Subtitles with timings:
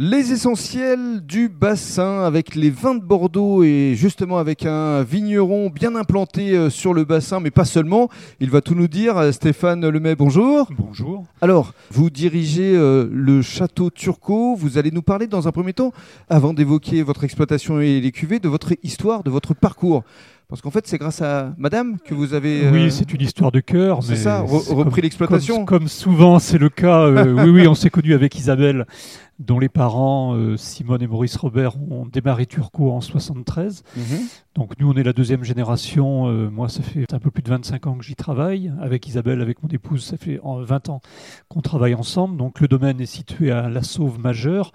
[0.00, 5.96] Les essentiels du bassin avec les vins de Bordeaux et justement avec un vigneron bien
[5.96, 8.08] implanté euh, sur le bassin, mais pas seulement.
[8.38, 9.16] Il va tout nous dire.
[9.18, 10.68] Euh, Stéphane Lemay, bonjour.
[10.78, 11.24] Bonjour.
[11.40, 14.54] Alors, vous dirigez euh, le château Turcot.
[14.54, 15.92] Vous allez nous parler dans un premier temps,
[16.28, 20.04] avant d'évoquer votre exploitation et les cuvées, de votre histoire, de votre parcours.
[20.48, 22.70] Parce qu'en fait, c'est grâce à Madame que vous avez.
[22.70, 24.02] Oui, c'est une histoire de cœur.
[24.02, 25.66] C'est ça, repris l'exploitation.
[25.66, 27.10] Comme, souvent, c'est le cas.
[27.24, 28.86] oui, oui, on s'est connus avec Isabelle
[29.38, 33.84] dont les parents, euh, Simone et Maurice Robert, ont démarré Turco en 73.
[33.96, 34.02] Mhm.
[34.54, 36.28] Donc nous, on est la deuxième génération.
[36.28, 38.72] Euh, moi, ça fait un peu plus de 25 ans que j'y travaille.
[38.80, 41.00] Avec Isabelle, avec mon épouse, ça fait 20 ans
[41.48, 42.36] qu'on travaille ensemble.
[42.36, 44.72] Donc le domaine est situé à La Sauve Majeure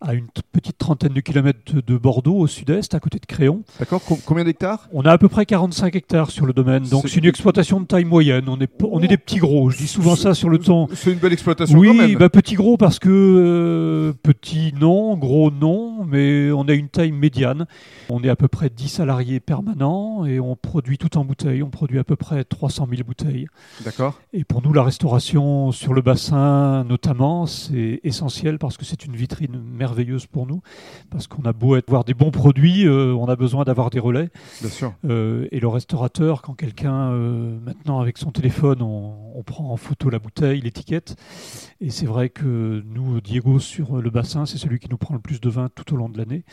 [0.00, 3.62] à une petite trentaine de kilomètres de Bordeaux, au sud-est, à côté de Créon.
[3.78, 4.00] D'accord.
[4.24, 4.88] Combien d'hectares?
[4.92, 6.84] On a à peu près 45 hectares sur le domaine.
[6.84, 8.44] Donc c'est une exploitation de taille moyenne.
[8.48, 9.68] On est, on est des petits gros.
[9.68, 10.88] Je dis souvent ça sur le temps.
[10.94, 12.16] C'est une belle exploitation oui, quand même.
[12.16, 17.12] Bah, petit gros parce que euh, petit non, gros non, mais on a une taille
[17.12, 17.66] médiane.
[18.08, 21.62] On est à peu près 10 salariés permanents et on produit tout en bouteilles.
[21.62, 23.46] On produit à peu près 300 000 bouteilles.
[23.84, 24.18] D'accord.
[24.32, 29.14] Et pour nous, la restauration sur le bassin notamment, c'est essentiel parce que c'est une
[29.14, 30.62] vitrine merveilleuse merveilleuse pour nous,
[31.10, 34.28] parce qu'on a beau avoir des bons produits, euh, on a besoin d'avoir des relais.
[34.60, 34.94] Bien sûr.
[35.04, 40.10] Euh, et le restaurateur, quand quelqu'un, euh, maintenant avec son téléphone, on, prend en photo
[40.10, 41.16] la bouteille, l'étiquette,
[41.80, 45.20] et c'est vrai que nous, Diego, sur le bassin, c'est celui qui nous prend le
[45.20, 46.44] plus de vin tout au long de l'année.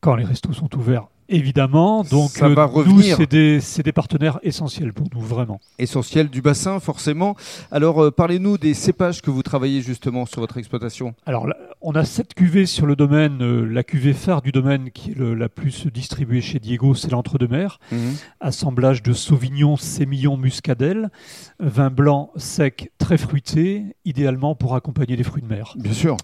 [0.00, 3.16] Quand les restos sont ouverts, Évidemment, donc ça va revenir.
[3.16, 5.58] c'est des, des, partenaires essentiels pour nous, vraiment.
[5.78, 7.34] Essentiels du bassin, forcément.
[7.70, 11.14] Alors, euh, parlez-nous des cépages que vous travaillez justement sur votre exploitation.
[11.24, 11.46] Alors,
[11.80, 13.42] on a sept cuvées sur le domaine.
[13.42, 17.80] Euh, la cuvée phare du domaine, qui est la plus distribuée chez Diego, c'est l'entre-deux-mer.
[17.90, 18.14] Mhm.
[18.40, 21.10] Assemblage de Sauvignon, Sémillon, Muscadelle.
[21.58, 25.74] Vin blanc sec, très fruité, idéalement pour accompagner les fruits de mer.
[25.78, 26.16] Bien sûr.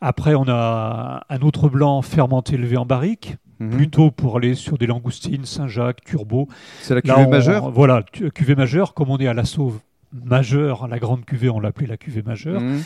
[0.00, 3.70] Après, on a un autre blanc fermenté élevé en barrique, Mhm.
[3.70, 6.48] plutôt pour aller sur des langoustines, Saint-Jacques, Turbo.
[6.82, 8.02] C'est la cuvée majeure Voilà,
[8.34, 9.78] cuvée majeure, comme on est à la sauve
[10.12, 12.60] majeure, la grande cuvée, on l'appelait la cuvée majeure.
[12.60, 12.82] Mhm.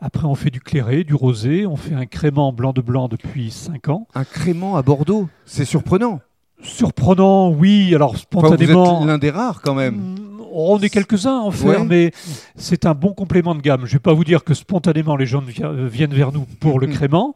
[0.00, 3.50] Après, on fait du clairé, du rosé, on fait un crément blanc de blanc depuis
[3.50, 4.08] 5 ans.
[4.14, 6.20] Un crément à Bordeaux, c'est surprenant.
[6.60, 7.94] Surprenant, oui.
[7.94, 8.96] Alors spontanément.
[8.98, 10.14] vous êtes l'un des rares quand même.
[10.52, 12.12] On est quelques-uns en faire, mais
[12.56, 13.80] c'est un bon complément de gamme.
[13.86, 16.88] Je ne vais pas vous dire que spontanément les gens viennent vers nous pour le
[16.88, 16.92] mm.
[16.92, 17.34] crément,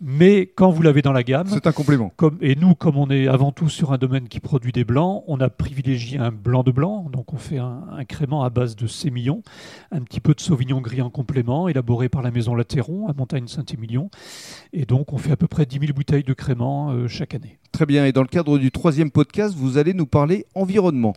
[0.00, 2.12] mais quand vous l'avez dans la gamme, c'est un complément.
[2.16, 5.24] Comme, et nous, comme on est avant tout sur un domaine qui produit des blancs,
[5.26, 8.86] on a privilégié un blanc de blanc, donc on fait un, crément à base de
[8.86, 9.42] sémillon,
[9.92, 14.10] un petit peu de sauvignon gris en complément, élaboré par la maison Latéron à Montagne-Saint-Émilion,
[14.72, 17.58] et donc on fait à peu près 10 000 bouteilles de crément euh, chaque année.
[17.72, 21.14] Très bien, et dans le cadre du troisième podcast, vous allez nous parler environnement.